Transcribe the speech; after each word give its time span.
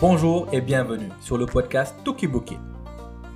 Bonjour 0.00 0.48
et 0.52 0.60
bienvenue 0.60 1.08
sur 1.20 1.38
le 1.38 1.46
podcast 1.46 1.94
Tokiboki, 2.04 2.58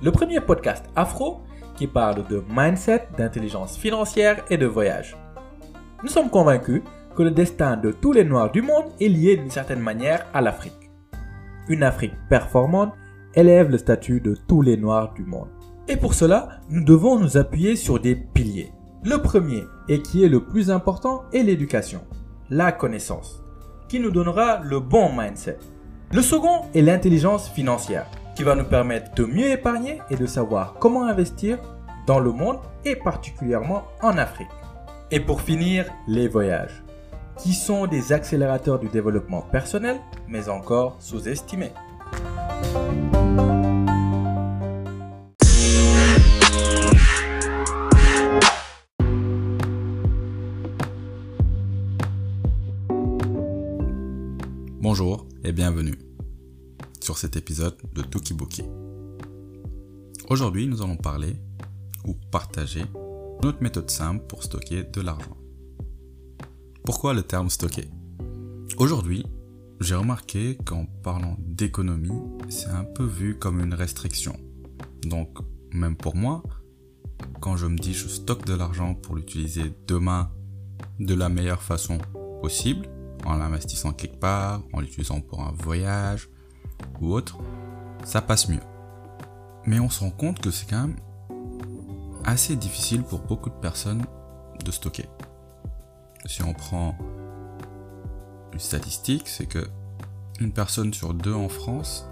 le 0.03 0.11
premier 0.11 0.41
podcast 0.41 0.85
afro 0.93 1.41
qui 1.75 1.87
parle 1.87 2.27
de 2.27 2.43
mindset, 2.49 3.07
d'intelligence 3.17 3.77
financière 3.77 4.43
et 4.49 4.57
de 4.57 4.65
voyage. 4.65 5.15
Nous 6.03 6.09
sommes 6.09 6.29
convaincus 6.29 6.81
que 7.15 7.23
le 7.23 7.31
destin 7.31 7.77
de 7.77 7.93
tous 7.93 8.11
les 8.11 8.25
Noirs 8.25 8.51
du 8.51 8.61
monde 8.61 8.91
est 8.99 9.07
lié 9.07 9.37
d'une 9.37 9.49
certaine 9.49 9.79
manière 9.79 10.25
à 10.33 10.41
l'Afrique. 10.41 10.91
Une 11.69 11.81
Afrique 11.81 12.13
performante 12.29 12.93
élève 13.35 13.69
le 13.69 13.77
statut 13.77 14.19
de 14.19 14.35
tous 14.35 14.61
les 14.61 14.75
Noirs 14.75 15.13
du 15.13 15.23
monde. 15.23 15.49
Et 15.87 15.95
pour 15.95 16.13
cela, 16.13 16.59
nous 16.69 16.83
devons 16.83 17.17
nous 17.17 17.37
appuyer 17.37 17.77
sur 17.77 18.01
des 18.01 18.15
piliers. 18.15 18.73
Le 19.05 19.21
premier, 19.21 19.63
et 19.87 20.01
qui 20.01 20.25
est 20.25 20.29
le 20.29 20.43
plus 20.43 20.69
important, 20.71 21.23
est 21.31 21.41
l'éducation, 21.41 22.01
la 22.49 22.73
connaissance, 22.73 23.41
qui 23.87 24.01
nous 24.01 24.11
donnera 24.11 24.59
le 24.59 24.81
bon 24.81 25.09
mindset. 25.17 25.57
Le 26.11 26.23
second 26.23 26.63
est 26.73 26.81
l'intelligence 26.81 27.49
financière, 27.49 28.07
qui 28.35 28.41
va 28.41 28.55
nous 28.55 28.63
permettre 28.63 29.13
de 29.13 29.25
mieux 29.25 29.51
épargner 29.51 30.01
et 30.09 30.15
de 30.15 30.25
savoir 30.25 30.73
comment 30.79 31.05
investir 31.05 31.59
dans 32.07 32.19
le 32.19 32.31
monde 32.31 32.57
et 32.83 32.95
particulièrement 32.95 33.83
en 34.01 34.17
Afrique. 34.17 34.47
Et 35.11 35.19
pour 35.19 35.41
finir, 35.41 35.85
les 36.07 36.27
voyages, 36.27 36.83
qui 37.37 37.53
sont 37.53 37.85
des 37.85 38.11
accélérateurs 38.11 38.79
du 38.79 38.87
développement 38.87 39.41
personnel, 39.41 39.97
mais 40.27 40.49
encore 40.49 40.95
sous-estimés. 40.99 41.73
Et 55.49 55.51
bienvenue 55.51 55.97
sur 57.01 57.17
cet 57.17 57.35
épisode 57.35 57.75
de 57.93 58.03
Tokiboki. 58.03 58.61
Aujourd'hui, 60.29 60.67
nous 60.67 60.83
allons 60.83 60.95
parler 60.95 61.37
ou 62.05 62.13
partager 62.29 62.83
notre 63.41 63.63
méthode 63.63 63.89
simple 63.89 64.27
pour 64.27 64.43
stocker 64.43 64.83
de 64.83 65.01
l'argent. 65.01 65.35
Pourquoi 66.83 67.15
le 67.15 67.23
terme 67.23 67.49
stocker? 67.49 67.89
Aujourd'hui, 68.77 69.25
j'ai 69.79 69.95
remarqué 69.95 70.55
qu'en 70.67 70.85
parlant 70.85 71.35
d'économie, 71.39 72.21
c'est 72.49 72.69
un 72.69 72.83
peu 72.83 73.05
vu 73.05 73.39
comme 73.39 73.59
une 73.59 73.73
restriction. 73.73 74.37
Donc, 75.01 75.39
même 75.73 75.95
pour 75.95 76.15
moi, 76.15 76.43
quand 77.41 77.57
je 77.57 77.65
me 77.65 77.79
dis 77.79 77.95
je 77.95 78.07
stocke 78.07 78.45
de 78.45 78.53
l'argent 78.53 78.93
pour 78.93 79.15
l'utiliser 79.15 79.73
demain 79.87 80.31
de 80.99 81.15
la 81.15 81.27
meilleure 81.27 81.63
façon 81.63 81.97
possible, 82.39 82.87
en 83.25 83.37
l'investissant 83.37 83.91
quelque 83.91 84.19
part, 84.19 84.61
en 84.73 84.79
l'utilisant 84.79 85.21
pour 85.21 85.41
un 85.41 85.51
voyage 85.51 86.29
ou 87.01 87.13
autre, 87.13 87.37
ça 88.03 88.21
passe 88.21 88.49
mieux. 88.49 88.61
Mais 89.65 89.79
on 89.79 89.89
se 89.89 89.99
rend 89.99 90.11
compte 90.11 90.39
que 90.39 90.51
c'est 90.51 90.69
quand 90.69 90.87
même 90.87 90.95
assez 92.25 92.55
difficile 92.55 93.03
pour 93.03 93.19
beaucoup 93.19 93.49
de 93.49 93.55
personnes 93.55 94.03
de 94.63 94.71
stocker. 94.71 95.09
Si 96.25 96.43
on 96.43 96.53
prend 96.53 96.97
une 98.53 98.59
statistique, 98.59 99.27
c'est 99.27 99.45
que 99.45 99.67
une 100.39 100.53
personne 100.53 100.93
sur 100.93 101.13
deux 101.13 101.33
en 101.33 101.49
France 101.49 102.05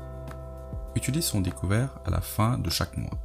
utilise 0.95 1.25
son 1.25 1.41
découvert 1.41 1.99
à 2.05 2.09
la 2.09 2.21
fin 2.21 2.57
de 2.57 2.69
chaque 2.69 2.97
mois. 2.97 3.17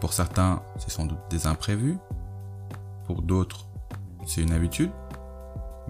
Pour 0.00 0.12
certains, 0.12 0.62
c'est 0.78 0.90
sans 0.90 1.06
doute 1.06 1.18
des 1.30 1.46
imprévus. 1.46 1.98
Pour 3.06 3.22
d'autres, 3.22 3.66
c'est 4.26 4.42
une 4.42 4.52
habitude. 4.52 4.90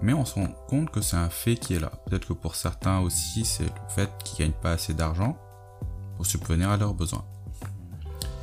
Mais 0.01 0.13
on 0.13 0.25
se 0.25 0.35
rend 0.35 0.47
compte 0.67 0.89
que 0.89 1.01
c'est 1.01 1.17
un 1.17 1.29
fait 1.29 1.55
qui 1.55 1.75
est 1.75 1.79
là. 1.79 1.91
Peut-être 2.05 2.27
que 2.27 2.33
pour 2.33 2.55
certains 2.55 2.99
aussi, 2.99 3.45
c'est 3.45 3.63
le 3.63 3.71
fait 3.89 4.09
qu'ils 4.23 4.39
gagnent 4.39 4.59
pas 4.59 4.71
assez 4.71 4.93
d'argent 4.93 5.37
pour 6.15 6.25
subvenir 6.25 6.69
à 6.69 6.77
leurs 6.77 6.93
besoins. 6.93 7.25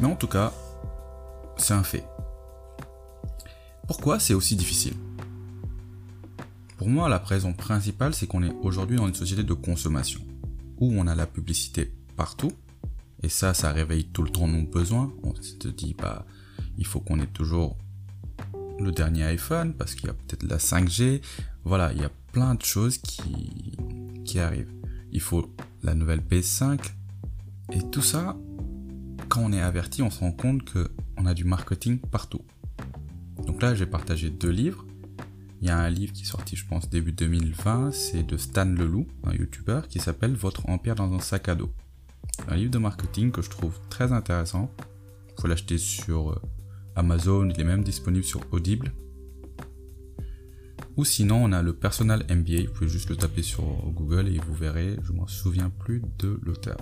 Mais 0.01 0.07
en 0.07 0.15
tout 0.15 0.29
cas, 0.29 0.53
c'est 1.57 1.75
un 1.75 1.83
fait. 1.83 2.05
Pourquoi 3.87 4.21
c'est 4.21 4.35
aussi 4.35 4.55
difficile? 4.55 4.95
Pour 6.77 6.89
moi, 6.89 7.09
la 7.09 7.19
raison 7.19 7.53
principale, 7.53 8.15
c'est 8.15 8.29
qu'on 8.29 8.45
est 8.45 8.55
aujourd'hui 8.63 8.97
dans 8.97 9.09
une 9.09 9.15
société 9.15 9.43
de 9.43 9.55
consommation, 9.55 10.21
où 10.79 10.93
on 10.97 11.09
a 11.09 11.17
la 11.17 11.27
publicité 11.27 11.93
partout, 12.17 12.53
et 13.23 13.29
ça, 13.29 13.53
ça 13.53 13.73
réveille 13.73 14.05
tout 14.05 14.23
le 14.23 14.31
temps 14.31 14.47
nos 14.47 14.63
besoins. 14.63 15.13
On 15.25 15.35
se 15.35 15.69
dit, 15.69 15.97
bah, 15.99 16.25
il 16.77 16.87
faut 16.87 17.01
qu'on 17.01 17.19
ait 17.19 17.27
toujours 17.27 17.77
le 18.79 18.93
dernier 18.93 19.25
iPhone 19.25 19.75
parce 19.75 19.95
qu'il 19.95 20.07
y 20.07 20.11
a 20.11 20.15
peut-être 20.15 20.45
la 20.45 20.59
5G. 20.59 21.21
Voilà, 21.65 21.93
il 21.93 22.01
y 22.01 22.05
a 22.05 22.11
plein 22.33 22.55
de 22.55 22.63
choses 22.63 22.99
qui, 22.99 23.77
qui 24.25 24.39
arrivent. 24.39 24.73
Il 25.13 25.21
faut 25.21 25.55
la 25.83 25.95
nouvelle 25.95 26.21
PS5. 26.21 26.81
Et 27.73 27.83
tout 27.91 28.03
ça, 28.03 28.37
quand 29.29 29.43
on 29.43 29.53
est 29.53 29.61
averti, 29.61 30.03
on 30.03 30.11
se 30.11 30.21
rend 30.21 30.33
compte 30.33 30.65
que 30.65 30.91
on 31.17 31.27
a 31.27 31.35
du 31.35 31.45
marketing 31.45 31.99
partout. 31.99 32.43
Donc 33.47 33.63
là, 33.63 33.75
j'ai 33.75 33.87
partagé 33.87 34.31
deux 34.31 34.51
livres. 34.51 34.87
Il 35.61 35.67
y 35.67 35.71
a 35.71 35.79
un 35.79 35.91
livre 35.91 36.13
qui 36.13 36.23
est 36.23 36.27
sorti, 36.27 36.55
je 36.55 36.67
pense, 36.67 36.89
début 36.89 37.13
2020. 37.13 37.91
C'est 37.91 38.23
de 38.23 38.37
Stan 38.37 38.65
Leloup, 38.65 39.09
un 39.25 39.33
YouTuber, 39.33 39.81
qui 39.89 39.99
s'appelle 39.99 40.35
Votre 40.35 40.69
empire 40.69 40.95
dans 40.95 41.13
un 41.13 41.21
sac 41.21 41.49
à 41.49 41.55
dos. 41.55 41.73
Un 42.47 42.57
livre 42.57 42.71
de 42.71 42.79
marketing 42.79 43.33
que 43.33 43.43
je 43.43 43.51
trouve 43.51 43.79
très 43.91 44.13
intéressant. 44.13 44.71
Faut 45.41 45.49
l'acheter 45.49 45.79
sur 45.79 46.31
euh, 46.31 46.43
Amazon, 46.99 47.49
il 47.49 47.61
est 47.61 47.65
même 47.65 47.85
disponible 47.85 48.25
sur 48.25 48.41
Audible. 48.51 48.93
Ou 50.97 51.05
sinon, 51.05 51.45
on 51.45 51.53
a 51.53 51.63
le 51.63 51.73
Personal 51.73 52.25
MBA, 52.29 52.67
vous 52.67 52.73
pouvez 52.73 52.89
juste 52.89 53.09
le 53.09 53.17
taper 53.17 53.43
sur 53.43 53.63
Google 53.93 54.27
et 54.27 54.39
vous 54.39 54.53
verrez, 54.53 54.97
je 55.05 55.13
m'en 55.13 55.29
souviens 55.29 55.71
plus 55.71 56.03
de 56.19 56.41
l'auteur. 56.43 56.77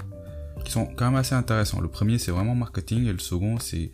Qui 0.64 0.72
sont 0.72 0.86
quand 0.86 1.04
même 1.04 1.16
assez 1.16 1.34
intéressants. 1.34 1.82
Le 1.82 1.88
premier, 1.88 2.18
c'est 2.18 2.30
vraiment 2.30 2.54
marketing 2.54 3.04
et 3.04 3.12
le 3.12 3.18
second, 3.18 3.58
c'est 3.58 3.92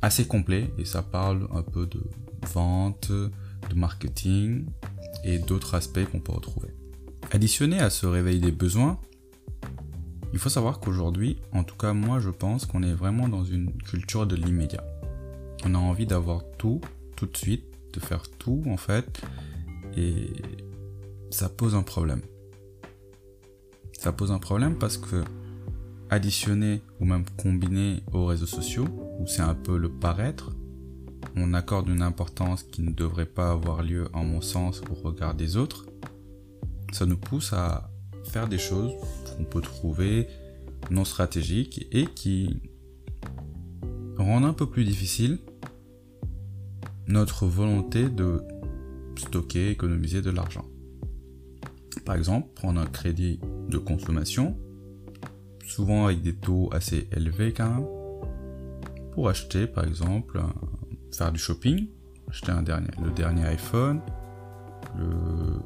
assez 0.00 0.26
complet 0.26 0.72
et 0.78 0.84
ça 0.84 1.02
parle 1.02 1.48
un 1.52 1.62
peu 1.62 1.86
de 1.86 2.00
vente, 2.52 3.10
de 3.10 3.74
marketing 3.74 4.66
et 5.24 5.40
d'autres 5.40 5.74
aspects 5.74 6.04
qu'on 6.10 6.20
peut 6.20 6.32
retrouver. 6.32 6.68
Additionné 7.32 7.80
à 7.80 7.90
ce 7.90 8.06
réveil 8.06 8.38
des 8.38 8.52
besoins, 8.52 9.00
il 10.32 10.38
faut 10.38 10.48
savoir 10.48 10.78
qu'aujourd'hui, 10.78 11.38
en 11.52 11.64
tout 11.64 11.76
cas 11.76 11.92
moi 11.92 12.20
je 12.20 12.30
pense 12.30 12.64
qu'on 12.64 12.84
est 12.84 12.94
vraiment 12.94 13.28
dans 13.28 13.44
une 13.44 13.72
culture 13.82 14.26
de 14.26 14.36
l'immédiat. 14.36 14.84
On 15.64 15.74
a 15.74 15.78
envie 15.78 16.06
d'avoir 16.06 16.42
tout, 16.58 16.80
tout 17.16 17.26
de 17.26 17.36
suite, 17.36 17.64
de 17.92 18.00
faire 18.00 18.28
tout 18.38 18.62
en 18.66 18.76
fait, 18.76 19.22
et 19.96 20.32
ça 21.30 21.48
pose 21.48 21.74
un 21.74 21.82
problème. 21.82 22.22
Ça 23.98 24.12
pose 24.12 24.32
un 24.32 24.38
problème 24.38 24.76
parce 24.78 24.96
que 24.96 25.22
additionné 26.10 26.82
ou 27.00 27.04
même 27.04 27.24
combiné 27.36 28.02
aux 28.12 28.26
réseaux 28.26 28.46
sociaux, 28.46 28.86
où 29.18 29.26
c'est 29.26 29.42
un 29.42 29.54
peu 29.54 29.78
le 29.78 29.88
paraître, 29.88 30.50
on 31.36 31.54
accorde 31.54 31.88
une 31.88 32.02
importance 32.02 32.62
qui 32.62 32.82
ne 32.82 32.90
devrait 32.90 33.26
pas 33.26 33.50
avoir 33.50 33.82
lieu 33.82 34.08
en 34.12 34.24
mon 34.24 34.40
sens 34.40 34.82
au 34.90 34.94
regard 34.94 35.34
des 35.34 35.56
autres, 35.56 35.86
ça 36.92 37.06
nous 37.06 37.16
pousse 37.16 37.52
à 37.52 37.90
faire 38.24 38.48
des 38.48 38.58
choses 38.58 38.92
qu'on 39.36 39.44
peut 39.44 39.62
trouver 39.62 40.26
non 40.90 41.04
stratégiques 41.04 41.86
et 41.92 42.06
qui 42.06 42.60
rendent 44.18 44.44
un 44.44 44.52
peu 44.52 44.68
plus 44.68 44.84
difficile 44.84 45.38
notre 47.12 47.46
volonté 47.46 48.08
de 48.08 48.42
stocker, 49.16 49.70
économiser 49.70 50.22
de 50.22 50.30
l'argent. 50.30 50.64
Par 52.06 52.16
exemple, 52.16 52.48
prendre 52.54 52.80
un 52.80 52.86
crédit 52.86 53.38
de 53.68 53.76
consommation, 53.76 54.56
souvent 55.66 56.06
avec 56.06 56.22
des 56.22 56.34
taux 56.34 56.70
assez 56.72 57.08
élevés 57.12 57.52
quand 57.52 57.68
même, 57.68 57.86
pour 59.12 59.28
acheter 59.28 59.66
par 59.66 59.84
exemple, 59.84 60.40
faire 61.12 61.30
du 61.30 61.38
shopping, 61.38 61.88
acheter 62.30 62.50
un 62.50 62.62
dernier, 62.62 62.88
le 63.02 63.10
dernier 63.10 63.44
iPhone, 63.44 64.00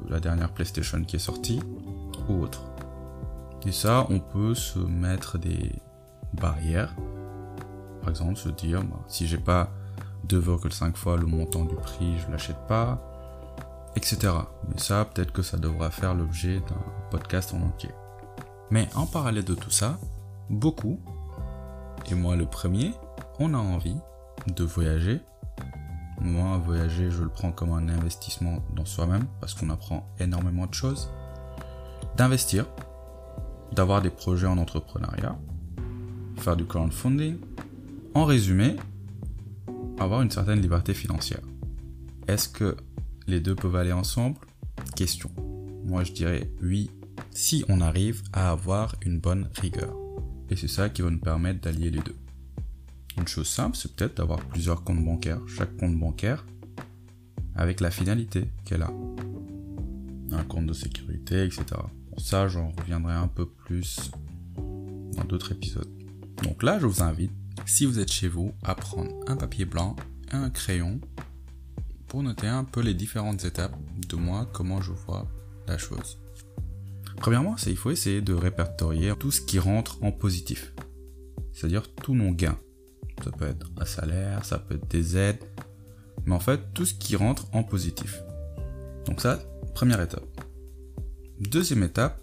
la 0.09 0.19
dernière 0.19 0.53
PlayStation 0.53 1.01
qui 1.01 1.15
est 1.15 1.19
sortie, 1.19 1.61
ou 2.27 2.41
autre. 2.43 2.63
Et 3.65 3.71
ça, 3.71 4.05
on 4.09 4.19
peut 4.19 4.53
se 4.53 4.79
mettre 4.79 5.37
des 5.37 5.71
barrières. 6.33 6.93
Par 8.01 8.09
exemple, 8.09 8.35
se 8.35 8.49
dire, 8.49 8.83
bah, 8.83 8.99
si 9.07 9.27
j'ai 9.27 9.37
pas 9.37 9.71
2,5 10.27 10.95
fois 10.95 11.17
le 11.17 11.25
montant 11.25 11.65
du 11.65 11.75
prix, 11.75 12.17
je 12.19 12.31
l'achète 12.31 12.59
pas, 12.67 13.01
etc. 13.95 14.33
Mais 14.69 14.77
ça, 14.77 15.05
peut-être 15.05 15.31
que 15.31 15.41
ça 15.41 15.57
devra 15.57 15.89
faire 15.89 16.13
l'objet 16.13 16.59
d'un 16.59 16.83
podcast 17.09 17.53
en 17.53 17.61
entier. 17.61 17.91
Mais 18.69 18.87
en 18.95 19.05
parallèle 19.05 19.45
de 19.45 19.55
tout 19.55 19.71
ça, 19.71 19.97
beaucoup, 20.49 20.99
et 22.09 22.15
moi 22.15 22.35
le 22.35 22.45
premier, 22.45 22.93
on 23.39 23.53
a 23.53 23.57
envie 23.57 23.97
de 24.47 24.63
voyager. 24.63 25.21
Moi, 26.19 26.57
voyager, 26.57 27.11
je 27.11 27.23
le 27.23 27.29
prends 27.29 27.51
comme 27.51 27.71
un 27.71 27.89
investissement 27.89 28.63
dans 28.75 28.85
soi-même 28.85 29.27
parce 29.39 29.53
qu'on 29.53 29.69
apprend 29.69 30.09
énormément 30.19 30.65
de 30.65 30.73
choses. 30.73 31.11
D'investir, 32.15 32.65
d'avoir 33.71 34.01
des 34.01 34.09
projets 34.09 34.47
en 34.47 34.57
entrepreneuriat, 34.57 35.37
faire 36.37 36.55
du 36.55 36.65
crowdfunding. 36.65 37.37
En 38.15 38.25
résumé, 38.25 38.77
avoir 39.99 40.21
une 40.21 40.31
certaine 40.31 40.61
liberté 40.61 40.93
financière. 40.93 41.41
Est-ce 42.27 42.49
que 42.49 42.77
les 43.27 43.39
deux 43.39 43.55
peuvent 43.55 43.75
aller 43.75 43.91
ensemble? 43.91 44.37
Question. 44.95 45.31
Moi 45.85 46.03
je 46.03 46.11
dirais 46.11 46.51
oui, 46.61 46.91
si 47.31 47.63
on 47.69 47.81
arrive 47.81 48.21
à 48.33 48.51
avoir 48.51 48.95
une 49.05 49.19
bonne 49.19 49.49
rigueur. 49.59 49.95
Et 50.49 50.55
c'est 50.55 50.67
ça 50.67 50.89
qui 50.89 51.01
va 51.01 51.09
nous 51.09 51.19
permettre 51.19 51.61
d'allier 51.61 51.89
les 51.89 51.99
deux. 51.99 52.15
Une 53.17 53.27
chose 53.27 53.47
simple, 53.47 53.75
c'est 53.75 53.95
peut-être 53.95 54.17
d'avoir 54.17 54.39
plusieurs 54.39 54.83
comptes 54.83 55.03
bancaires, 55.03 55.41
chaque 55.47 55.75
compte 55.77 55.97
bancaire 55.97 56.45
avec 57.55 57.81
la 57.81 57.89
finalité 57.89 58.51
qu'elle 58.63 58.83
a. 58.83 58.91
Un 60.31 60.43
compte 60.43 60.67
de 60.67 60.73
sécurité, 60.73 61.43
etc. 61.43 61.65
Ça, 62.17 62.47
j'en 62.47 62.71
reviendrai 62.79 63.13
un 63.13 63.27
peu 63.27 63.47
plus 63.47 64.11
dans 64.55 65.23
d'autres 65.23 65.51
épisodes. 65.51 65.89
Donc 66.43 66.61
là, 66.61 66.77
je 66.79 66.85
vous 66.85 67.01
invite, 67.01 67.31
si 67.67 67.85
vous 67.85 67.99
êtes 67.99 68.11
chez 68.11 68.29
vous, 68.29 68.53
à 68.63 68.75
prendre 68.75 69.11
un 69.27 69.35
papier 69.35 69.65
blanc 69.65 69.95
et 70.31 70.35
un 70.35 70.49
crayon 70.49 70.99
pour 72.07 72.23
noter 72.23 72.47
un 72.47 72.63
peu 72.63 72.79
les 72.81 72.93
différentes 72.93 73.43
étapes 73.43 73.77
de 74.07 74.15
moi, 74.15 74.49
comment 74.53 74.81
je 74.81 74.93
vois 74.93 75.27
la 75.67 75.77
chose. 75.77 76.17
Premièrement, 77.17 77.57
c'est 77.57 77.69
il 77.69 77.77
faut 77.77 77.91
essayer 77.91 78.21
de 78.21 78.33
répertorier 78.33 79.13
tout 79.19 79.31
ce 79.31 79.41
qui 79.41 79.59
rentre 79.59 80.01
en 80.01 80.11
positif. 80.11 80.73
C'est-à-dire 81.51 81.93
tous 81.93 82.15
nos 82.15 82.31
gains. 82.31 82.57
Ça 83.23 83.31
peut 83.31 83.47
être 83.47 83.69
un 83.77 83.85
salaire, 83.85 84.45
ça 84.45 84.59
peut 84.59 84.75
être 84.75 84.89
des 84.89 85.17
aides, 85.17 85.43
mais 86.25 86.35
en 86.35 86.39
fait 86.39 86.73
tout 86.73 86.85
ce 86.85 86.93
qui 86.93 87.15
rentre 87.15 87.47
en 87.51 87.63
positif. 87.63 88.21
Donc 89.05 89.19
ça, 89.19 89.39
première 89.73 89.99
étape. 89.99 90.25
Deuxième 91.39 91.83
étape, 91.83 92.21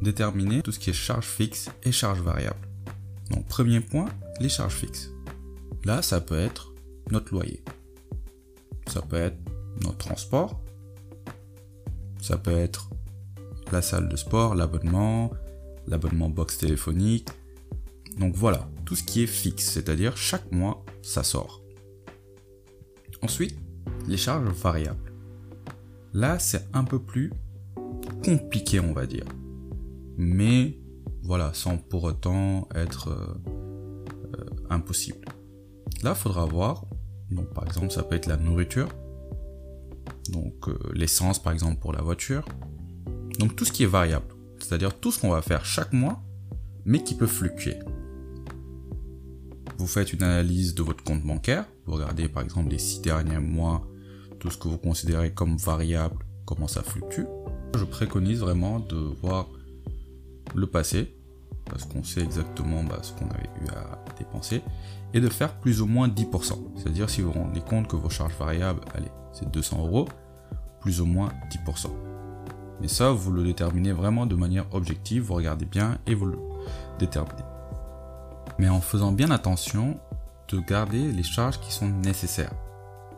déterminer 0.00 0.62
tout 0.62 0.72
ce 0.72 0.78
qui 0.78 0.90
est 0.90 0.94
charge 0.94 1.26
fixe 1.26 1.68
et 1.82 1.92
charge 1.92 2.20
variable. 2.20 2.65
Donc 3.30 3.46
premier 3.46 3.80
point, 3.80 4.08
les 4.40 4.48
charges 4.48 4.74
fixes. 4.74 5.10
Là, 5.84 6.02
ça 6.02 6.20
peut 6.20 6.38
être 6.38 6.72
notre 7.10 7.32
loyer. 7.32 7.62
Ça 8.88 9.02
peut 9.02 9.16
être 9.16 9.38
notre 9.82 9.98
transport. 9.98 10.60
Ça 12.20 12.36
peut 12.36 12.56
être 12.56 12.90
la 13.72 13.82
salle 13.82 14.08
de 14.08 14.16
sport, 14.16 14.54
l'abonnement, 14.54 15.30
l'abonnement 15.86 16.28
box 16.28 16.58
téléphonique. 16.58 17.28
Donc 18.18 18.34
voilà, 18.34 18.68
tout 18.84 18.96
ce 18.96 19.02
qui 19.04 19.22
est 19.22 19.26
fixe, 19.26 19.70
c'est-à-dire 19.70 20.16
chaque 20.16 20.50
mois, 20.52 20.84
ça 21.02 21.22
sort. 21.22 21.62
Ensuite, 23.22 23.56
les 24.06 24.16
charges 24.16 24.48
variables. 24.48 25.12
Là, 26.14 26.38
c'est 26.38 26.66
un 26.72 26.84
peu 26.84 26.98
plus 26.98 27.32
compliqué, 28.24 28.80
on 28.80 28.92
va 28.92 29.06
dire. 29.06 29.26
Mais 30.16 30.78
voilà, 31.26 31.52
sans 31.54 31.76
pour 31.76 32.04
autant 32.04 32.68
être 32.74 33.08
euh, 33.08 33.34
euh, 34.38 34.44
impossible. 34.70 35.26
Là, 36.02 36.10
il 36.10 36.16
faudra 36.16 36.44
voir, 36.44 36.84
donc 37.30 37.52
par 37.52 37.66
exemple, 37.66 37.90
ça 37.90 38.04
peut 38.04 38.14
être 38.14 38.26
la 38.26 38.36
nourriture, 38.36 38.88
donc 40.30 40.68
euh, 40.68 40.78
l'essence 40.94 41.42
par 41.42 41.52
exemple 41.52 41.80
pour 41.80 41.92
la 41.92 42.00
voiture, 42.00 42.44
donc 43.40 43.56
tout 43.56 43.64
ce 43.64 43.72
qui 43.72 43.82
est 43.82 43.86
variable, 43.86 44.34
c'est-à-dire 44.60 44.98
tout 44.98 45.10
ce 45.10 45.20
qu'on 45.20 45.30
va 45.30 45.42
faire 45.42 45.64
chaque 45.64 45.92
mois, 45.92 46.22
mais 46.84 47.02
qui 47.02 47.16
peut 47.16 47.26
fluctuer. 47.26 47.76
Vous 49.78 49.88
faites 49.88 50.12
une 50.12 50.22
analyse 50.22 50.74
de 50.74 50.82
votre 50.84 51.02
compte 51.02 51.24
bancaire, 51.24 51.66
vous 51.86 51.94
regardez 51.94 52.28
par 52.28 52.44
exemple 52.44 52.70
les 52.70 52.78
six 52.78 53.00
derniers 53.00 53.40
mois, 53.40 53.84
tout 54.38 54.50
ce 54.50 54.58
que 54.58 54.68
vous 54.68 54.78
considérez 54.78 55.32
comme 55.32 55.56
variable, 55.56 56.24
comment 56.44 56.68
ça 56.68 56.84
fluctue. 56.84 57.24
Je 57.76 57.84
préconise 57.84 58.38
vraiment 58.40 58.78
de 58.78 58.96
voir 58.96 59.48
le 60.54 60.66
passé, 60.66 61.14
parce 61.64 61.84
qu'on 61.84 62.04
sait 62.04 62.22
exactement 62.22 62.84
bah, 62.84 62.98
ce 63.02 63.12
qu'on 63.12 63.28
avait 63.30 63.50
eu 63.64 63.68
à 63.70 63.98
dépenser, 64.18 64.62
et 65.14 65.20
de 65.20 65.28
faire 65.28 65.54
plus 65.54 65.80
ou 65.80 65.86
moins 65.86 66.08
10%. 66.08 66.54
C'est-à-dire 66.76 67.10
si 67.10 67.22
vous 67.22 67.32
vous 67.32 67.40
rendez 67.40 67.60
compte 67.60 67.88
que 67.88 67.96
vos 67.96 68.10
charges 68.10 68.36
variables, 68.38 68.80
allez, 68.94 69.10
c'est 69.32 69.50
200 69.50 69.78
euros, 69.78 70.08
plus 70.80 71.00
ou 71.00 71.06
moins 71.06 71.30
10%. 71.50 71.88
Mais 72.80 72.88
ça, 72.88 73.10
vous 73.10 73.32
le 73.32 73.42
déterminez 73.42 73.92
vraiment 73.92 74.26
de 74.26 74.34
manière 74.34 74.66
objective, 74.72 75.22
vous 75.24 75.34
regardez 75.34 75.64
bien 75.64 75.98
et 76.06 76.14
vous 76.14 76.26
le 76.26 76.38
déterminez. 76.98 77.42
Mais 78.58 78.68
en 78.68 78.80
faisant 78.80 79.12
bien 79.12 79.30
attention 79.30 79.98
de 80.48 80.60
garder 80.60 81.10
les 81.12 81.22
charges 81.22 81.58
qui 81.60 81.72
sont 81.72 81.88
nécessaires. 81.88 82.52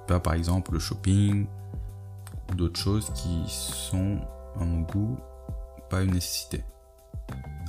Pas 0.07 0.21
par 0.21 0.35
exemple 0.35 0.73
le 0.73 0.79
shopping 0.79 1.47
ou 2.51 2.55
d'autres 2.55 2.81
choses 2.81 3.11
qui 3.15 3.45
sont, 3.47 4.19
à 4.59 4.65
mon 4.65 4.81
goût, 4.81 5.19
pas 5.91 6.03
une 6.03 6.13
nécessité. 6.13 6.65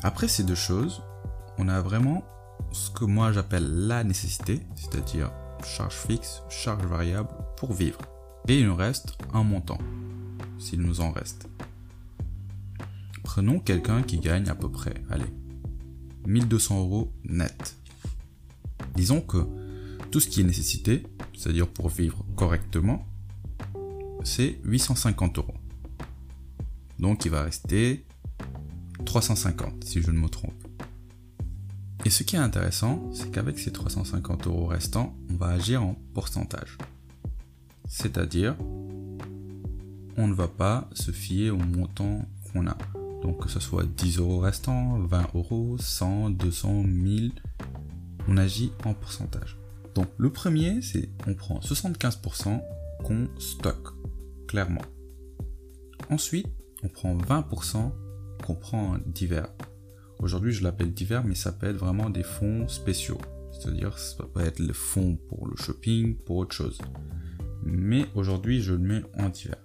Après 0.01 0.29
ces 0.29 0.43
deux 0.43 0.55
choses, 0.55 1.01
on 1.57 1.67
a 1.67 1.81
vraiment 1.81 2.23
ce 2.71 2.89
que 2.89 3.03
moi 3.03 3.33
j'appelle 3.33 3.87
la 3.87 4.05
nécessité, 4.05 4.61
c'est-à-dire 4.75 5.31
charge 5.65 5.95
fixe, 5.95 6.41
charge 6.49 6.85
variable 6.85 7.29
pour 7.57 7.73
vivre. 7.73 7.99
Et 8.47 8.59
il 8.59 8.65
nous 8.65 8.75
reste 8.75 9.17
un 9.33 9.43
montant, 9.43 9.77
s'il 10.57 10.81
nous 10.81 11.01
en 11.01 11.11
reste. 11.11 11.49
Prenons 13.23 13.59
quelqu'un 13.59 14.01
qui 14.01 14.19
gagne 14.19 14.47
à 14.47 14.55
peu 14.55 14.71
près, 14.71 14.93
allez, 15.09 15.31
1200 16.25 16.79
euros 16.79 17.11
net. 17.25 17.75
Disons 18.95 19.19
que 19.19 19.45
tout 20.11 20.21
ce 20.21 20.29
qui 20.29 20.39
est 20.39 20.45
nécessité, 20.45 21.03
c'est-à-dire 21.37 21.67
pour 21.67 21.89
vivre 21.89 22.25
correctement, 22.37 23.05
c'est 24.23 24.59
850 24.63 25.39
euros. 25.39 25.53
Donc 26.99 27.25
il 27.25 27.31
va 27.31 27.43
rester 27.43 28.05
350 29.09 29.85
si 29.85 30.03
je 30.03 30.11
ne 30.11 30.19
me 30.19 30.29
trompe. 30.29 30.53
Et 32.05 32.11
ce 32.11 32.21
qui 32.21 32.35
est 32.35 32.39
intéressant, 32.39 33.09
c'est 33.11 33.31
qu'avec 33.31 33.57
ces 33.57 33.71
350 33.71 34.45
euros 34.45 34.67
restants, 34.67 35.15
on 35.31 35.35
va 35.35 35.47
agir 35.47 35.81
en 35.83 35.95
pourcentage. 36.13 36.77
C'est-à-dire, 37.87 38.55
on 40.15 40.27
ne 40.27 40.33
va 40.35 40.47
pas 40.47 40.87
se 40.93 41.09
fier 41.09 41.49
au 41.49 41.57
montant 41.57 42.21
qu'on 42.53 42.67
a. 42.67 42.77
Donc 43.23 43.45
que 43.45 43.49
ce 43.49 43.59
soit 43.59 43.83
10 43.83 44.19
euros 44.19 44.41
restants, 44.41 44.99
20 44.99 45.29
euros, 45.33 45.75
100, 45.79 46.29
200, 46.29 46.83
1000, 46.83 47.31
on 48.27 48.37
agit 48.37 48.71
en 48.85 48.93
pourcentage. 48.93 49.57
Donc 49.95 50.07
le 50.17 50.29
premier, 50.29 50.83
c'est 50.83 51.09
on 51.25 51.33
prend 51.33 51.59
75% 51.61 52.61
qu'on 53.03 53.27
stocke, 53.39 53.87
clairement. 54.47 54.85
Ensuite, 56.11 56.47
on 56.83 56.89
prend 56.89 57.17
20% 57.17 57.91
qu'on 58.49 58.55
prend 58.55 58.97
divers. 59.05 59.47
Aujourd'hui, 60.17 60.51
je 60.51 60.63
l'appelle 60.63 60.91
divers, 60.91 61.23
mais 61.23 61.35
ça 61.35 61.51
peut 61.51 61.67
être 61.67 61.77
vraiment 61.77 62.09
des 62.09 62.23
fonds 62.23 62.67
spéciaux. 62.67 63.19
C'est-à-dire, 63.51 63.99
ça 63.99 64.23
peut 64.23 64.41
être 64.41 64.57
le 64.57 64.73
fonds 64.73 65.17
pour 65.27 65.47
le 65.47 65.55
shopping, 65.55 66.15
pour 66.15 66.37
autre 66.37 66.55
chose. 66.55 66.79
Mais 67.61 68.07
aujourd'hui, 68.15 68.63
je 68.63 68.73
le 68.73 68.79
mets 68.79 69.03
en 69.19 69.29
divers. 69.29 69.63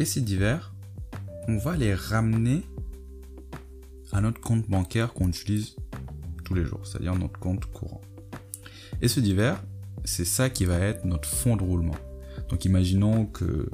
Et 0.00 0.04
ces 0.04 0.20
divers, 0.20 0.74
on 1.46 1.58
va 1.58 1.76
les 1.76 1.94
ramener 1.94 2.62
à 4.10 4.20
notre 4.20 4.40
compte 4.40 4.68
bancaire 4.68 5.12
qu'on 5.12 5.28
utilise 5.28 5.76
tous 6.44 6.54
les 6.54 6.64
jours, 6.64 6.84
c'est-à-dire 6.84 7.14
notre 7.14 7.38
compte 7.38 7.66
courant. 7.66 8.00
Et 9.00 9.06
ce 9.06 9.20
divers, 9.20 9.62
c'est 10.04 10.24
ça 10.24 10.50
qui 10.50 10.64
va 10.64 10.78
être 10.78 11.04
notre 11.04 11.28
fonds 11.28 11.54
de 11.54 11.62
roulement. 11.62 11.96
Donc 12.48 12.64
imaginons 12.64 13.26
que 13.26 13.70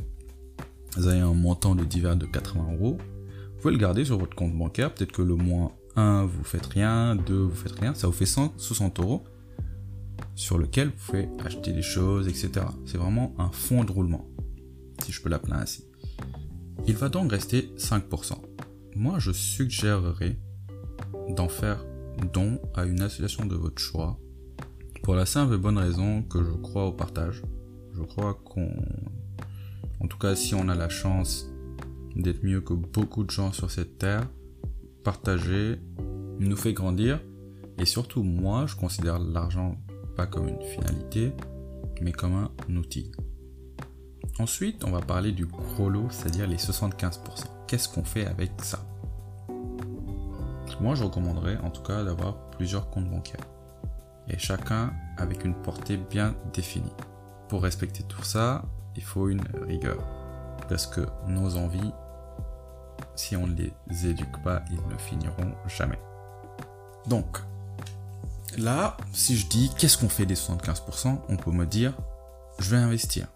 vous 0.97 1.07
avez 1.07 1.21
un 1.21 1.33
montant 1.33 1.75
de 1.75 1.85
divers 1.85 2.17
de 2.17 2.27
80 2.27 2.75
euros, 2.75 2.99
vous 3.59 3.63
pouvez 3.63 3.75
le 3.75 3.81
garder 3.81 4.05
sur 4.05 4.17
votre 4.17 4.37
compte 4.37 4.57
bancaire, 4.57 4.95
peut-être 4.95 5.11
que 5.11 5.21
le 5.21 5.35
mois 5.35 5.77
1 5.97 6.27
vous 6.27 6.45
faites 6.45 6.67
rien, 6.67 7.17
2 7.17 7.35
vous 7.35 7.55
faites 7.57 7.73
rien, 7.73 7.93
ça 7.93 8.07
vous 8.07 8.13
fait 8.13 8.25
160 8.25 9.01
euros 9.01 9.25
sur 10.37 10.59
lequel 10.59 10.91
vous 10.91 11.07
pouvez 11.07 11.29
acheter 11.45 11.73
des 11.73 11.83
choses, 11.83 12.29
etc. 12.29 12.67
C'est 12.87 12.99
vraiment 12.99 13.35
un 13.37 13.51
fonds 13.51 13.83
de 13.83 13.91
roulement, 13.91 14.29
si 15.03 15.11
je 15.11 15.21
peux 15.21 15.29
l'appeler 15.29 15.55
ainsi. 15.55 15.87
Il 16.87 16.95
va 16.95 17.09
donc 17.09 17.33
rester 17.33 17.73
5%. 17.77 18.35
Moi, 18.95 19.19
je 19.19 19.33
suggérerais 19.33 20.39
d'en 21.31 21.49
faire 21.49 21.85
don 22.33 22.61
à 22.77 22.85
une 22.85 23.03
association 23.03 23.45
de 23.45 23.57
votre 23.57 23.83
choix, 23.83 24.21
pour 25.03 25.17
la 25.17 25.27
simple 25.27 25.55
et 25.55 25.59
bonne 25.59 25.79
raison 25.79 26.23
que 26.23 26.45
je 26.45 26.53
crois 26.53 26.87
au 26.87 26.93
partage. 26.93 27.43
Je 27.93 28.03
crois 28.03 28.35
qu'on... 28.35 28.71
En 29.99 30.07
tout 30.07 30.19
cas, 30.19 30.37
si 30.37 30.55
on 30.55 30.69
a 30.69 30.77
la 30.77 30.89
chance 30.89 31.51
d'être 32.17 32.45
mieux 32.45 32.61
que 32.61 32.75
beaucoup 32.75 33.25
de 33.25 33.31
gens 33.31 33.53
sur 33.53 33.71
cette 33.71 33.99
terre, 33.99 34.29
partager 35.05 35.81
nous 36.39 36.57
fait 36.57 36.73
grandir. 36.73 37.21
Et 37.79 37.85
surtout, 37.85 38.23
moi, 38.23 38.67
je 38.67 38.77
considère 38.77 39.19
l'argent 39.19 39.77
pas 40.17 40.27
comme 40.27 40.49
une 40.49 40.63
finalité, 40.63 41.33
mais 42.01 42.13
comme 42.13 42.35
un 42.35 42.77
outil. 42.77 43.13
Ensuite, 44.39 44.85
on 44.85 44.91
va 44.91 45.01
parler 45.01 45.33
du 45.33 45.47
gros 45.47 45.89
lot, 45.89 46.09
c'est-à-dire 46.11 46.47
les 46.47 46.57
75%. 46.57 47.19
Qu'est-ce 47.67 47.89
qu'on 47.89 48.05
fait 48.05 48.27
avec 48.27 48.53
ça? 48.63 48.79
Moi, 50.81 50.95
je 50.95 51.03
recommanderais 51.03 51.57
en 51.59 51.71
tout 51.71 51.83
cas 51.83 52.05
d'avoir 52.05 52.51
plusieurs 52.51 52.89
comptes 52.91 53.11
bancaires. 53.11 53.47
Et 54.29 54.39
chacun 54.39 54.93
avec 55.17 55.45
une 55.45 55.55
portée 55.55 55.97
bien 55.97 56.37
définie. 56.53 56.93
Pour 57.49 57.63
respecter 57.63 58.05
tout 58.05 58.23
ça, 58.23 58.65
il 58.95 59.03
faut 59.03 59.29
une 59.29 59.43
rigueur. 59.67 60.18
Parce 60.69 60.87
que 60.87 61.07
nos 61.27 61.57
envies, 61.57 61.93
si 63.15 63.37
on 63.37 63.47
ne 63.47 63.55
les 63.55 64.07
éduque 64.07 64.43
pas, 64.43 64.63
ils 64.71 64.87
ne 64.89 64.99
finiront 64.99 65.53
jamais. 65.67 65.99
Donc, 67.07 67.39
là, 68.57 68.97
si 69.13 69.37
je 69.37 69.47
dis 69.47 69.71
qu'est-ce 69.77 69.99
qu'on 69.99 70.09
fait 70.09 70.27
des 70.27 70.35
75%, 70.35 71.21
on 71.29 71.37
peut 71.37 71.51
me 71.51 71.67
dire, 71.67 71.95
je 72.59 72.71
vais 72.71 72.77
investir. 72.77 73.29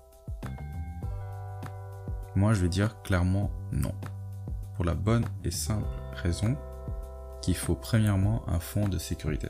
Moi, 2.35 2.55
je 2.55 2.62
vais 2.62 2.69
dire 2.69 3.00
clairement 3.02 3.50
non. 3.73 3.93
pour 4.75 4.85
la 4.85 4.95
bonne 4.95 5.25
et 5.45 5.50
simple 5.50 5.87
raison 6.14 6.57
qu'il 7.43 7.57
faut 7.57 7.75
premièrement 7.75 8.43
un 8.49 8.59
fonds 8.59 8.88
de 8.88 8.99
sécurité. 8.99 9.49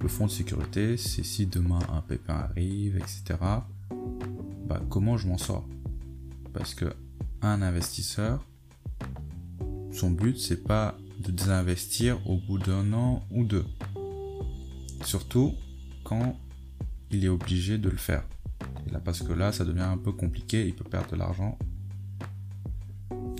Le 0.00 0.08
fonds 0.08 0.26
de 0.26 0.30
sécurité, 0.30 0.96
c'est 0.96 1.22
si 1.22 1.46
demain 1.46 1.80
un 1.92 2.00
pépin 2.00 2.34
arrive, 2.34 2.96
etc. 2.96 3.38
Bah, 4.66 4.80
comment 4.88 5.16
je 5.16 5.28
m'en 5.28 5.38
sors? 5.38 5.66
Parce 6.52 6.74
que 6.74 6.86
un 7.42 7.62
investisseur, 7.62 8.46
son 9.92 10.10
but, 10.10 10.38
c'est 10.38 10.62
pas 10.62 10.96
de 11.20 11.30
désinvestir 11.30 12.18
au 12.26 12.38
bout 12.38 12.58
d'un 12.58 12.92
an 12.92 13.26
ou 13.30 13.44
deux. 13.44 13.64
Surtout 15.04 15.54
quand 16.04 16.38
il 17.10 17.24
est 17.24 17.28
obligé 17.28 17.78
de 17.78 17.88
le 17.88 17.96
faire. 17.96 18.24
Là, 18.90 19.00
parce 19.00 19.22
que 19.22 19.32
là, 19.32 19.52
ça 19.52 19.64
devient 19.64 19.80
un 19.80 19.98
peu 19.98 20.12
compliqué, 20.12 20.66
il 20.66 20.74
peut 20.74 20.84
perdre 20.84 21.10
de 21.10 21.16
l'argent. 21.16 21.58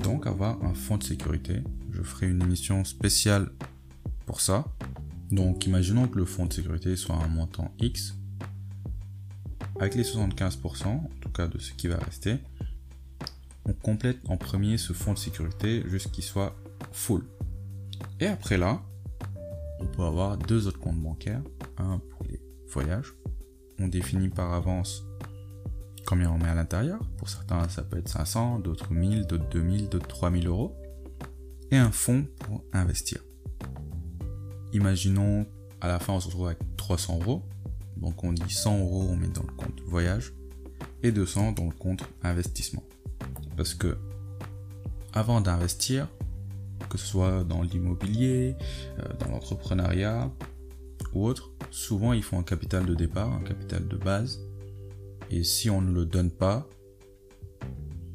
Donc, 0.02 0.26
avoir 0.26 0.62
un 0.64 0.75
fonds 0.75 0.97
de 0.97 1.05
sécurité. 1.05 1.62
Je 1.93 2.02
ferai 2.02 2.29
une 2.29 2.43
émission 2.43 2.85
spéciale 2.85 3.50
pour 4.26 4.40
ça. 4.40 4.64
Donc, 5.31 5.67
imaginons 5.67 6.09
que 6.09 6.19
le 6.19 6.25
fonds 6.25 6.47
de 6.47 6.52
sécurité 6.52 6.97
soit 6.97 7.17
un 7.17 7.29
montant 7.29 7.73
X. 7.81 8.17
Avec 9.79 9.95
les 9.95 10.02
75%, 10.02 10.87
en 10.87 11.11
tout 11.21 11.31
cas 11.31 11.47
de 11.47 11.59
ce 11.59 11.73
qui 11.73 11.88
va 11.88 11.97
rester, 11.97 12.38
on 13.64 13.73
complète 13.73 14.19
en 14.29 14.37
premier 14.37 14.79
ce 14.79 14.93
fonds 14.93 15.14
de 15.14 15.19
sécurité 15.19 15.83
jusqu'il 15.87 16.25
soit 16.25 16.57
full. 16.93 17.25
Et 18.21 18.26
après 18.26 18.59
là, 18.59 18.83
on 19.81 19.87
peut 19.87 20.02
avoir 20.02 20.37
deux 20.37 20.67
autres 20.67 20.81
comptes 20.81 21.00
bancaires. 21.00 21.43
Un 21.79 21.99
pour 21.99 22.25
les 22.29 22.40
voyages. 22.69 23.14
On 23.79 23.88
définit 23.88 24.29
par 24.29 24.52
avance 24.52 25.05
combien 26.07 26.31
on 26.31 26.38
met 26.38 26.49
à 26.49 26.55
l'intérieur. 26.55 27.00
Pour 27.17 27.29
certains, 27.29 27.69
ça 27.69 27.83
peut 27.83 27.99
être 27.99 28.09
500, 28.09 28.59
d'autres 28.59 28.93
1000, 28.93 29.26
d'autres 29.26 29.49
2000, 29.50 29.88
d'autres 29.88 30.09
3000 30.09 30.47
euros. 30.47 30.76
Et 31.71 31.76
un 31.76 31.93
fonds 31.93 32.26
pour 32.40 32.64
investir. 32.73 33.21
Imaginons, 34.73 35.47
à 35.81 35.88
la 35.88 35.99
fin, 35.99 36.14
on 36.14 36.21
se 36.21 36.26
retrouve 36.26 36.47
avec 36.47 36.59
300 36.76 37.21
euros. 37.23 37.43
Donc 37.97 38.25
on 38.25 38.33
dit 38.33 38.52
100 38.52 38.81
euros, 38.81 39.07
on 39.11 39.17
met 39.17 39.29
dans 39.29 39.43
le 39.43 39.52
compte 39.52 39.81
voyage. 39.87 40.35
Et 41.02 41.12
200 41.12 41.52
dans 41.52 41.64
le 41.64 41.73
compte 41.73 42.05
investissement. 42.23 42.83
Parce 43.61 43.75
que, 43.75 43.99
avant 45.12 45.43
d'investir, 45.43 46.09
que 46.88 46.97
ce 46.97 47.05
soit 47.05 47.45
dans 47.45 47.61
l'immobilier, 47.61 48.57
euh, 48.99 49.02
dans 49.19 49.33
l'entrepreneuriat 49.33 50.31
ou 51.12 51.26
autre, 51.26 51.50
souvent 51.71 52.14
ils 52.14 52.23
font 52.23 52.38
un 52.38 52.43
capital 52.43 52.87
de 52.87 52.95
départ, 52.95 53.31
un 53.31 53.43
capital 53.43 53.87
de 53.87 53.99
base. 53.99 54.40
Et 55.31 55.45
si 55.45 55.69
on 55.69 55.83
ne 55.83 55.93
le 55.93 56.07
donne 56.07 56.31
pas, 56.31 56.67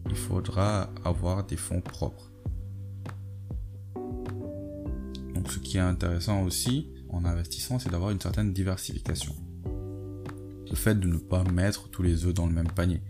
il 0.09 0.15
faudra 0.15 0.89
avoir 1.03 1.45
des 1.45 1.57
fonds 1.57 1.81
propres. 1.81 2.31
Donc 5.35 5.51
ce 5.51 5.59
qui 5.59 5.77
est 5.77 5.81
intéressant 5.81 6.41
aussi 6.41 6.89
en 7.09 7.23
investissant, 7.23 7.77
c'est 7.77 7.91
d'avoir 7.91 8.09
une 8.09 8.19
certaine 8.19 8.51
diversification. 8.51 9.35
Le 10.71 10.75
fait 10.75 10.99
de 10.99 11.05
ne 11.05 11.17
pas 11.17 11.43
mettre 11.43 11.87
tous 11.89 12.01
les 12.01 12.25
œufs 12.25 12.33
dans 12.33 12.47
le 12.47 12.53
même 12.53 12.71
panier. 12.71 13.03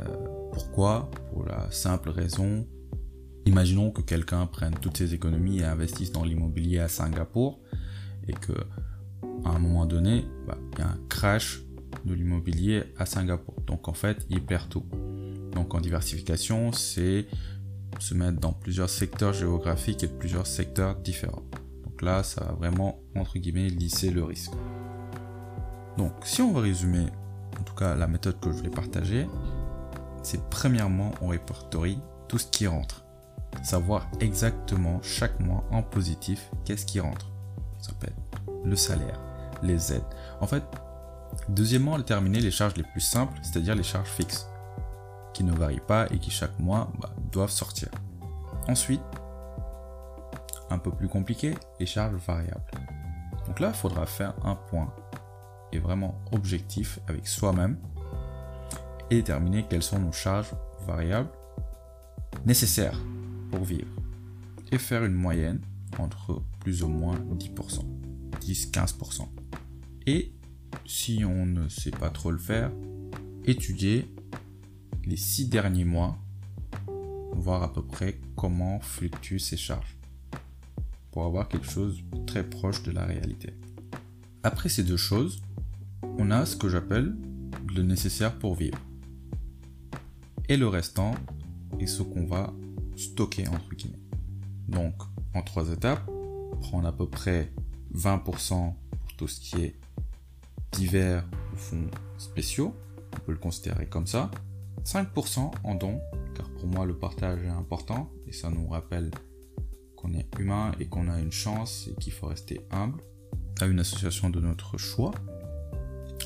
Euh, 0.00 0.31
pourquoi 0.52 1.10
Pour 1.30 1.44
la 1.46 1.70
simple 1.70 2.10
raison 2.10 2.66
Imaginons 3.46 3.90
que 3.90 4.02
quelqu'un 4.02 4.46
prenne 4.46 4.74
toutes 4.74 4.98
ses 4.98 5.14
économies 5.14 5.60
et 5.60 5.64
investisse 5.64 6.12
dans 6.12 6.24
l'immobilier 6.24 6.78
à 6.78 6.88
Singapour 6.88 7.60
et 8.28 8.32
que 8.32 8.52
à 9.44 9.50
un 9.50 9.58
moment 9.58 9.86
donné, 9.86 10.24
bah, 10.46 10.56
il 10.72 10.78
y 10.78 10.82
a 10.82 10.88
un 10.88 10.98
crash 11.08 11.62
de 12.04 12.14
l'immobilier 12.14 12.84
à 12.96 13.06
Singapour. 13.06 13.56
Donc 13.66 13.88
en 13.88 13.92
fait, 13.92 14.26
il 14.30 14.44
perd 14.44 14.68
tout. 14.68 14.84
Donc 15.52 15.74
en 15.74 15.80
diversification, 15.80 16.72
c'est 16.72 17.26
se 17.98 18.14
mettre 18.14 18.38
dans 18.38 18.52
plusieurs 18.52 18.88
secteurs 18.88 19.32
géographiques 19.32 20.04
et 20.04 20.08
plusieurs 20.08 20.46
secteurs 20.46 20.96
différents. 20.96 21.42
Donc 21.84 22.02
là, 22.02 22.22
ça 22.22 22.44
va 22.44 22.52
vraiment, 22.52 23.00
entre 23.16 23.38
guillemets, 23.38 23.68
lisser 23.68 24.10
le 24.10 24.24
risque. 24.24 24.52
Donc 25.98 26.12
si 26.24 26.40
on 26.42 26.52
veut 26.52 26.60
résumer, 26.60 27.06
en 27.60 27.64
tout 27.64 27.74
cas 27.74 27.94
la 27.96 28.06
méthode 28.06 28.40
que 28.40 28.52
je 28.52 28.62
vais 28.62 28.70
partager, 28.70 29.26
c'est 30.22 30.48
premièrement, 30.50 31.12
on 31.20 31.28
répertorie 31.28 32.00
tout 32.28 32.38
ce 32.38 32.46
qui 32.46 32.66
rentre 32.66 33.02
savoir 33.62 34.08
exactement 34.20 35.00
chaque 35.02 35.38
mois 35.40 35.64
en 35.70 35.82
positif 35.82 36.50
qu'est-ce 36.64 36.86
qui 36.86 37.00
rentre. 37.00 37.30
Ça 37.78 37.92
peut 37.98 38.06
être 38.06 38.42
le 38.64 38.76
salaire, 38.76 39.20
les 39.62 39.92
aides. 39.92 40.02
En 40.40 40.46
fait, 40.46 40.62
deuxièmement, 41.48 41.98
déterminer 41.98 42.40
les 42.40 42.50
charges 42.50 42.74
les 42.76 42.82
plus 42.82 43.00
simples, 43.00 43.38
c'est-à-dire 43.42 43.74
les 43.74 43.82
charges 43.82 44.08
fixes, 44.08 44.48
qui 45.34 45.44
ne 45.44 45.52
varient 45.52 45.80
pas 45.80 46.06
et 46.10 46.18
qui 46.18 46.30
chaque 46.30 46.58
mois 46.58 46.90
bah, 47.00 47.10
doivent 47.30 47.50
sortir. 47.50 47.88
Ensuite, 48.68 49.02
un 50.70 50.78
peu 50.78 50.90
plus 50.90 51.08
compliqué, 51.08 51.54
les 51.80 51.86
charges 51.86 52.14
variables. 52.26 52.70
Donc 53.46 53.60
là, 53.60 53.68
il 53.68 53.74
faudra 53.74 54.06
faire 54.06 54.34
un 54.44 54.54
point 54.54 54.92
et 55.72 55.78
vraiment 55.78 56.14
objectif 56.32 57.00
avec 57.08 57.26
soi-même 57.26 57.76
déterminer 59.14 59.66
quelles 59.68 59.82
sont 59.82 59.98
nos 59.98 60.12
charges 60.12 60.52
variables 60.86 61.30
nécessaires 62.46 62.98
pour 63.50 63.64
vivre 63.64 63.88
et 64.70 64.78
faire 64.78 65.04
une 65.04 65.14
moyenne 65.14 65.60
entre 65.98 66.42
plus 66.60 66.82
ou 66.82 66.88
moins 66.88 67.16
10%, 67.38 67.84
10-15%. 68.40 69.28
Et 70.06 70.32
si 70.86 71.24
on 71.24 71.46
ne 71.46 71.68
sait 71.68 71.90
pas 71.90 72.10
trop 72.10 72.30
le 72.30 72.38
faire, 72.38 72.70
étudier 73.44 74.10
les 75.04 75.16
six 75.16 75.48
derniers 75.48 75.84
mois, 75.84 76.16
voir 77.32 77.62
à 77.62 77.72
peu 77.72 77.84
près 77.84 78.18
comment 78.36 78.80
fluctuent 78.80 79.38
ces 79.38 79.56
charges, 79.56 79.96
pour 81.10 81.26
avoir 81.26 81.48
quelque 81.48 81.68
chose 81.68 82.02
très 82.26 82.48
proche 82.48 82.82
de 82.82 82.90
la 82.90 83.04
réalité. 83.04 83.52
Après 84.42 84.68
ces 84.68 84.84
deux 84.84 84.96
choses, 84.96 85.42
on 86.02 86.30
a 86.30 86.46
ce 86.46 86.56
que 86.56 86.68
j'appelle 86.68 87.14
le 87.74 87.82
nécessaire 87.82 88.38
pour 88.38 88.54
vivre. 88.54 88.78
Et 90.48 90.56
le 90.56 90.68
restant 90.68 91.14
est 91.78 91.86
ce 91.86 92.02
qu'on 92.02 92.26
va 92.26 92.52
stocker 92.96 93.48
entre 93.48 93.74
guillemets. 93.74 93.98
Donc 94.68 94.94
en 95.34 95.42
trois 95.42 95.70
étapes, 95.70 96.04
prendre 96.60 96.86
à 96.86 96.92
peu 96.92 97.08
près 97.08 97.52
20% 97.94 98.74
pour 99.00 99.16
tout 99.16 99.28
ce 99.28 99.40
qui 99.40 99.62
est 99.62 99.76
divers 100.72 101.24
ou 101.52 101.56
fonds 101.56 101.90
spéciaux, 102.18 102.74
on 103.14 103.20
peut 103.20 103.32
le 103.32 103.38
considérer 103.38 103.86
comme 103.86 104.06
ça, 104.06 104.30
5% 104.84 105.52
en 105.62 105.74
dons, 105.74 106.00
car 106.34 106.48
pour 106.50 106.66
moi 106.66 106.86
le 106.86 106.96
partage 106.96 107.42
est 107.42 107.48
important 107.48 108.10
et 108.26 108.32
ça 108.32 108.50
nous 108.50 108.66
rappelle 108.68 109.10
qu'on 109.96 110.14
est 110.14 110.26
humain 110.38 110.72
et 110.80 110.86
qu'on 110.86 111.08
a 111.08 111.20
une 111.20 111.32
chance 111.32 111.88
et 111.88 111.94
qu'il 111.94 112.12
faut 112.12 112.26
rester 112.26 112.60
humble 112.70 113.00
à 113.60 113.66
une 113.66 113.80
association 113.80 114.30
de 114.30 114.40
notre 114.40 114.78
choix. 114.78 115.12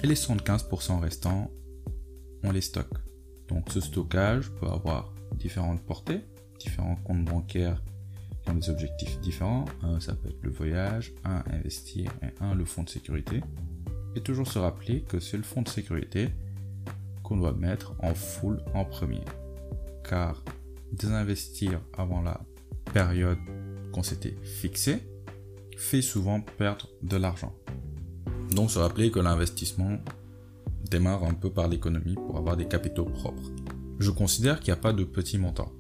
Et 0.03 0.07
les 0.07 0.15
75% 0.15 1.01
restants, 1.01 1.51
on 2.43 2.53
les 2.53 2.61
stocke. 2.61 3.06
Donc 3.49 3.71
ce 3.71 3.81
stockage 3.81 4.51
peut 4.53 4.67
avoir 4.67 5.13
différentes 5.39 5.81
portées 5.83 6.23
différents 6.59 6.97
comptes 6.97 7.25
bancaires 7.25 7.83
qui 8.43 8.51
ont 8.51 8.55
des 8.55 8.71
objectifs 8.71 9.19
différents. 9.21 9.65
Un, 9.83 10.01
ça 10.01 10.15
peut 10.15 10.29
être 10.29 10.43
le 10.43 10.51
voyage, 10.51 11.13
un, 11.25 11.43
investir, 11.53 12.11
et 12.23 12.33
un, 12.41 12.55
le 12.55 12.65
fonds 12.65 12.83
de 12.83 12.89
sécurité. 12.89 13.41
Et 14.15 14.21
toujours 14.21 14.49
se 14.49 14.59
rappeler 14.59 15.03
que 15.03 15.21
c'est 15.21 15.37
le 15.37 15.43
fonds 15.43 15.63
de 15.63 15.69
sécurité 15.69 16.31
qu'on 17.23 17.37
doit 17.37 17.53
mettre 17.53 17.95
en 18.01 18.15
full 18.15 18.61
en 18.75 18.85
premier. 18.85 19.23
Car 20.09 20.43
désinvestir 20.93 21.81
avant 21.97 22.23
la 22.23 22.41
période 22.93 23.39
qu'on 23.93 24.03
s'était 24.03 24.37
fixée 24.43 25.03
fait 25.77 26.03
souvent 26.03 26.41
perdre 26.41 26.89
de 27.03 27.17
l'argent. 27.17 27.55
Donc 28.53 28.71
se 28.71 28.79
rappeler 28.79 29.11
que 29.11 29.19
l'investissement 29.19 29.99
démarre 30.91 31.25
un 31.25 31.35
peu 31.35 31.51
par 31.51 31.69
l'économie 31.69 32.15
pour 32.15 32.37
avoir 32.37 32.57
des 32.57 32.67
capitaux 32.67 33.05
propres. 33.05 33.51
Je 33.99 34.11
considère 34.11 34.61
qu'il 34.61 34.73
n'y 34.73 34.79
a 34.79 34.83
pas 34.83 34.93
de 34.93 35.05
petits 35.05 35.39
montants 35.39 35.73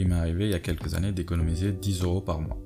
il 0.00 0.08
m'est 0.08 0.14
arrivé 0.14 0.46
il 0.46 0.50
y 0.50 0.54
a 0.54 0.60
quelques 0.60 0.94
années 0.94 1.12
d'économiser 1.12 1.72
10 1.72 2.02
euros 2.02 2.20
par 2.20 2.40
mois. 2.40 2.58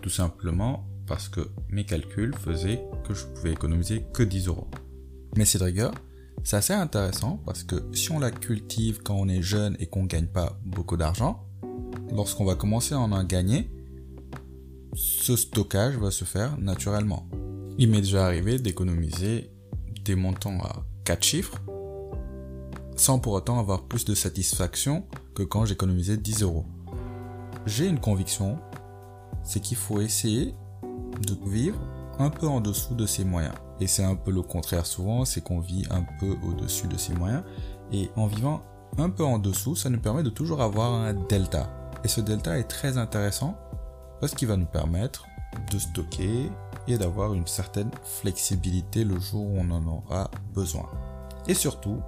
Tout 0.00 0.10
simplement 0.10 0.86
parce 1.06 1.28
que 1.28 1.48
mes 1.68 1.84
calculs 1.84 2.34
faisaient 2.34 2.82
que 3.06 3.12
je 3.12 3.26
pouvais 3.26 3.52
économiser 3.52 4.04
que 4.14 4.22
10 4.22 4.48
euros. 4.48 4.68
Mais 5.36 5.44
cette 5.44 5.62
rigueur, 5.62 5.92
c'est 6.44 6.56
assez 6.56 6.72
intéressant 6.72 7.42
parce 7.44 7.62
que 7.62 7.76
si 7.92 8.10
on 8.10 8.18
la 8.18 8.30
cultive 8.30 9.02
quand 9.02 9.16
on 9.16 9.28
est 9.28 9.42
jeune 9.42 9.76
et 9.80 9.86
qu'on 9.86 10.04
ne 10.04 10.08
gagne 10.08 10.26
pas 10.26 10.58
beaucoup 10.64 10.96
d'argent, 10.96 11.44
lorsqu'on 12.10 12.44
va 12.44 12.54
commencer 12.54 12.94
à 12.94 13.00
en 13.00 13.24
gagner, 13.24 13.70
ce 14.94 15.36
stockage 15.36 15.96
va 15.96 16.10
se 16.10 16.24
faire 16.24 16.58
naturellement. 16.58 17.28
Il 17.78 17.90
m'est 17.90 18.00
déjà 18.00 18.24
arrivé 18.24 18.58
d'économiser 18.58 19.50
des 20.04 20.14
montants 20.14 20.58
à 20.62 20.84
4 21.04 21.22
chiffres 21.22 21.58
sans 22.96 23.18
pour 23.18 23.32
autant 23.32 23.58
avoir 23.58 23.82
plus 23.82 24.04
de 24.04 24.14
satisfaction 24.14 25.04
que 25.34 25.42
quand 25.42 25.64
j'économisais 25.64 26.16
10 26.16 26.42
euros. 26.42 26.64
J'ai 27.66 27.86
une 27.86 28.00
conviction, 28.00 28.58
c'est 29.42 29.60
qu'il 29.60 29.76
faut 29.76 30.00
essayer 30.00 30.54
de 31.26 31.50
vivre 31.50 31.78
un 32.18 32.30
peu 32.30 32.46
en 32.46 32.60
dessous 32.60 32.94
de 32.94 33.06
ses 33.06 33.24
moyens. 33.24 33.54
Et 33.80 33.86
c'est 33.86 34.04
un 34.04 34.14
peu 34.14 34.30
le 34.30 34.42
contraire 34.42 34.86
souvent, 34.86 35.24
c'est 35.24 35.42
qu'on 35.42 35.60
vit 35.60 35.84
un 35.90 36.04
peu 36.20 36.36
au-dessus 36.46 36.86
de 36.86 36.96
ses 36.96 37.14
moyens. 37.14 37.42
Et 37.92 38.10
en 38.16 38.26
vivant 38.26 38.62
un 38.98 39.10
peu 39.10 39.24
en 39.24 39.38
dessous, 39.38 39.74
ça 39.74 39.90
nous 39.90 40.00
permet 40.00 40.22
de 40.22 40.30
toujours 40.30 40.60
avoir 40.60 40.92
un 40.92 41.14
delta. 41.14 41.68
Et 42.04 42.08
ce 42.08 42.20
delta 42.20 42.58
est 42.58 42.68
très 42.68 42.98
intéressant 42.98 43.56
parce 44.20 44.34
qu'il 44.34 44.48
va 44.48 44.56
nous 44.56 44.66
permettre 44.66 45.26
de 45.72 45.78
stocker 45.78 46.50
et 46.88 46.98
d'avoir 46.98 47.34
une 47.34 47.46
certaine 47.46 47.90
flexibilité 48.02 49.04
le 49.04 49.18
jour 49.18 49.44
où 49.44 49.58
on 49.58 49.70
en 49.70 49.86
aura 49.86 50.30
besoin. 50.54 50.88
Et 51.46 51.54
surtout, 51.54 52.00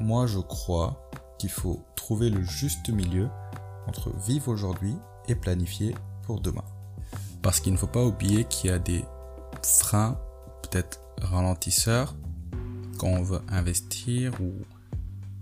moi 0.00 0.26
je 0.26 0.38
crois 0.38 1.10
qu'il 1.38 1.50
faut 1.50 1.84
trouver 1.96 2.30
le 2.30 2.42
juste 2.42 2.88
milieu 2.88 3.28
entre 3.86 4.10
vivre 4.26 4.48
aujourd'hui 4.48 4.94
et 5.28 5.34
planifier 5.34 5.94
pour 6.22 6.40
demain. 6.40 6.64
Parce 7.42 7.60
qu'il 7.60 7.72
ne 7.72 7.78
faut 7.78 7.86
pas 7.86 8.04
oublier 8.04 8.44
qu'il 8.44 8.70
y 8.70 8.72
a 8.72 8.78
des 8.78 9.04
freins, 9.62 10.18
peut-être 10.62 11.00
ralentisseurs, 11.20 12.14
quand 12.98 13.08
on 13.08 13.22
veut 13.22 13.42
investir 13.48 14.32
ou 14.40 14.52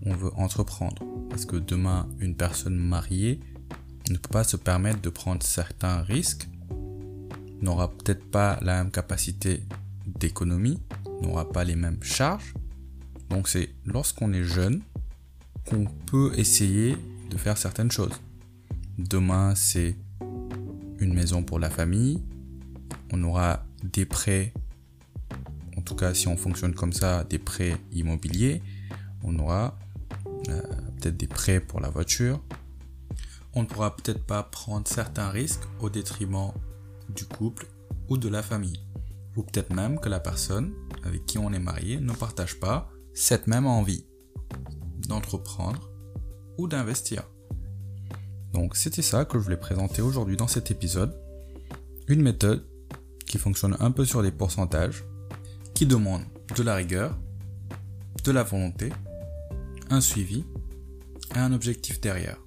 on 0.07 0.15
veut 0.15 0.33
entreprendre. 0.37 1.03
Parce 1.29 1.45
que 1.45 1.57
demain, 1.57 2.09
une 2.19 2.35
personne 2.35 2.77
mariée 2.77 3.41
ne 4.09 4.17
peut 4.17 4.31
pas 4.31 4.45
se 4.45 4.57
permettre 4.57 5.01
de 5.01 5.11
prendre 5.11 5.43
certains 5.43 6.01
risques, 6.03 6.49
n'aura 7.63 7.91
peut-être 7.91 8.25
pas 8.31 8.59
la 8.63 8.83
même 8.83 8.91
capacité 8.91 9.63
d'économie, 10.07 10.79
n'aura 11.23 11.49
pas 11.51 11.65
les 11.65 11.77
mêmes 11.77 12.03
charges. 12.03 12.55
Donc 13.29 13.49
c'est 13.49 13.71
lorsqu'on 13.85 14.33
est 14.33 14.45
jeune 14.45 14.83
qu'on 15.69 15.85
peut 15.85 16.33
essayer 16.37 16.97
de 17.31 17.37
faire 17.37 17.57
certaines 17.57 17.91
choses. 17.91 18.21
Demain, 18.99 19.55
c'est 19.55 19.97
une 20.99 21.15
maison 21.15 21.43
pour 21.43 21.59
la 21.59 21.71
famille. 21.71 22.23
On 23.13 23.23
aura 23.23 23.65
des 23.83 24.05
prêts, 24.05 24.53
en 25.77 25.83
tout 25.83 25.95
cas 25.95 26.13
si 26.13 26.29
on 26.29 26.37
fonctionne 26.37 26.75
comme 26.75 26.93
ça, 26.93 27.25
des 27.25 27.39
prêts 27.39 27.77
immobiliers. 27.93 28.63
On 29.23 29.39
aura 29.39 29.79
euh, 30.49 30.63
peut-être 30.99 31.17
des 31.17 31.27
prêts 31.27 31.61
pour 31.61 31.81
la 31.81 31.89
voiture. 31.89 32.43
On 33.55 33.63
ne 33.63 33.67
pourra 33.67 33.97
peut-être 33.97 34.25
pas 34.25 34.43
prendre 34.43 34.87
certains 34.87 35.29
risques 35.31 35.63
au 35.81 35.91
détriment 35.91 36.53
du 37.15 37.27
couple 37.27 37.67
ou 38.09 38.19
de 38.19 38.29
la 38.29 38.43
famille. 38.43 38.81
Ou 39.37 39.43
peut-être 39.43 39.73
même 39.73 40.01
que 40.01 40.09
la 40.09 40.21
personne 40.21 40.75
avec 41.05 41.27
qui 41.27 41.39
on 41.39 41.53
est 41.53 41.59
marié 41.59 42.01
ne 42.01 42.13
partage 42.13 42.59
pas 42.59 42.91
cette 43.15 43.47
même 43.47 43.67
envie 43.67 44.07
d'entreprendre 45.09 45.91
ou 46.59 46.69
d'investir. 46.69 47.25
Donc 48.53 48.77
c'était 48.77 49.03
ça 49.03 49.25
que 49.25 49.39
je 49.39 49.45
voulais 49.45 49.57
présenter 49.57 50.03
aujourd'hui 50.03 50.37
dans 50.37 50.49
cet 50.49 50.71
épisode. 50.71 51.17
Une 52.09 52.23
méthode 52.23 52.65
qui 53.27 53.39
fonctionne 53.39 53.77
un 53.79 53.93
peu 53.93 54.05
sur 54.05 54.23
les 54.23 54.33
pourcentages, 54.33 55.05
qui 55.75 55.87
demande 55.87 56.23
de 56.57 56.63
la 56.63 56.75
rigueur, 56.75 57.17
de 58.25 58.33
la 58.33 58.43
volonté, 58.43 58.93
un 59.89 60.01
suivi 60.01 60.45
et 61.35 61.39
un 61.39 61.53
objectif 61.53 62.01
derrière. 62.01 62.39